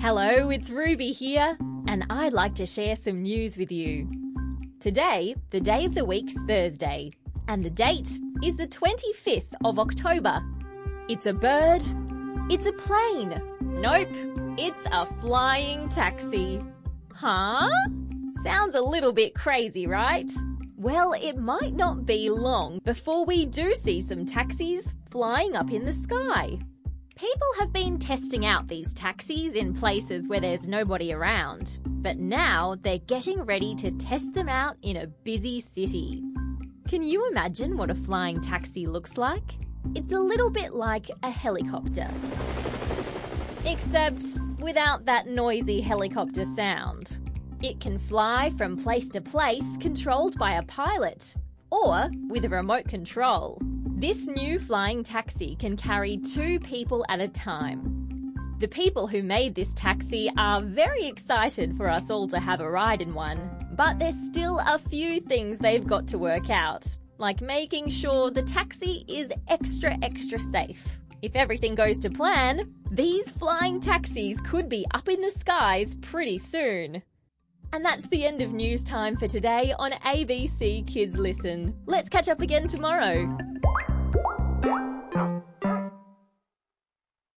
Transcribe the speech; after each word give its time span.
Hello, 0.00 0.48
it's 0.48 0.70
Ruby 0.70 1.12
here, 1.12 1.58
and 1.86 2.06
I'd 2.08 2.32
like 2.32 2.54
to 2.54 2.64
share 2.64 2.96
some 2.96 3.20
news 3.20 3.58
with 3.58 3.70
you. 3.70 4.08
Today, 4.80 5.34
the 5.50 5.60
day 5.60 5.84
of 5.84 5.94
the 5.94 6.06
week's 6.06 6.40
Thursday, 6.44 7.10
and 7.48 7.62
the 7.62 7.68
date 7.68 8.18
is 8.42 8.56
the 8.56 8.66
25th 8.66 9.52
of 9.62 9.78
October. 9.78 10.42
It's 11.06 11.26
a 11.26 11.34
bird, 11.34 11.82
it's 12.50 12.64
a 12.64 12.72
plane. 12.72 13.42
Nope, 13.60 14.08
it's 14.56 14.86
a 14.90 15.04
flying 15.20 15.90
taxi. 15.90 16.64
Huh? 17.14 17.68
Sounds 18.42 18.74
a 18.74 18.80
little 18.80 19.12
bit 19.12 19.34
crazy, 19.34 19.86
right? 19.86 20.30
Well, 20.78 21.12
it 21.12 21.36
might 21.36 21.74
not 21.74 22.06
be 22.06 22.30
long 22.30 22.80
before 22.84 23.26
we 23.26 23.44
do 23.44 23.74
see 23.74 24.00
some 24.00 24.24
taxis 24.24 24.94
flying 25.10 25.56
up 25.56 25.72
in 25.72 25.84
the 25.84 25.92
sky. 25.92 26.58
People 27.18 27.48
have 27.58 27.72
been 27.72 27.98
testing 27.98 28.46
out 28.46 28.68
these 28.68 28.94
taxis 28.94 29.54
in 29.54 29.74
places 29.74 30.28
where 30.28 30.38
there's 30.38 30.68
nobody 30.68 31.12
around, 31.12 31.80
but 31.84 32.16
now 32.16 32.76
they're 32.82 32.98
getting 32.98 33.42
ready 33.42 33.74
to 33.74 33.90
test 33.90 34.34
them 34.34 34.48
out 34.48 34.76
in 34.82 34.98
a 34.98 35.08
busy 35.08 35.60
city. 35.60 36.22
Can 36.86 37.02
you 37.02 37.28
imagine 37.28 37.76
what 37.76 37.90
a 37.90 37.96
flying 37.96 38.40
taxi 38.40 38.86
looks 38.86 39.18
like? 39.18 39.58
It's 39.96 40.12
a 40.12 40.20
little 40.20 40.48
bit 40.48 40.74
like 40.74 41.10
a 41.24 41.30
helicopter. 41.32 42.08
Except 43.64 44.22
without 44.60 45.04
that 45.06 45.26
noisy 45.26 45.80
helicopter 45.80 46.44
sound. 46.44 47.18
It 47.62 47.80
can 47.80 47.98
fly 47.98 48.50
from 48.56 48.76
place 48.76 49.08
to 49.08 49.20
place 49.20 49.76
controlled 49.80 50.38
by 50.38 50.52
a 50.52 50.62
pilot 50.62 51.34
or 51.72 52.12
with 52.28 52.44
a 52.44 52.48
remote 52.48 52.86
control. 52.86 53.60
This 53.98 54.28
new 54.28 54.60
flying 54.60 55.02
taxi 55.02 55.56
can 55.56 55.76
carry 55.76 56.18
two 56.18 56.60
people 56.60 57.04
at 57.08 57.20
a 57.20 57.26
time. 57.26 58.32
The 58.60 58.68
people 58.68 59.08
who 59.08 59.24
made 59.24 59.56
this 59.56 59.74
taxi 59.74 60.30
are 60.36 60.62
very 60.62 61.04
excited 61.08 61.76
for 61.76 61.90
us 61.90 62.08
all 62.08 62.28
to 62.28 62.38
have 62.38 62.60
a 62.60 62.70
ride 62.70 63.02
in 63.02 63.12
one, 63.12 63.50
but 63.72 63.98
there's 63.98 64.14
still 64.14 64.60
a 64.60 64.78
few 64.78 65.20
things 65.22 65.58
they've 65.58 65.84
got 65.84 66.06
to 66.06 66.18
work 66.18 66.48
out, 66.48 66.86
like 67.18 67.40
making 67.40 67.88
sure 67.88 68.30
the 68.30 68.40
taxi 68.40 69.04
is 69.08 69.32
extra, 69.48 69.98
extra 70.00 70.38
safe. 70.38 71.00
If 71.20 71.34
everything 71.34 71.74
goes 71.74 71.98
to 71.98 72.08
plan, 72.08 72.72
these 72.92 73.32
flying 73.32 73.80
taxis 73.80 74.40
could 74.42 74.68
be 74.68 74.86
up 74.94 75.08
in 75.08 75.20
the 75.20 75.32
skies 75.32 75.96
pretty 75.96 76.38
soon. 76.38 77.02
And 77.72 77.84
that's 77.84 78.06
the 78.06 78.24
end 78.24 78.42
of 78.42 78.52
news 78.52 78.84
time 78.84 79.16
for 79.16 79.26
today 79.26 79.74
on 79.76 79.90
ABC 79.90 80.86
Kids 80.86 81.18
Listen. 81.18 81.74
Let's 81.86 82.08
catch 82.08 82.28
up 82.28 82.40
again 82.40 82.68
tomorrow. 82.68 83.36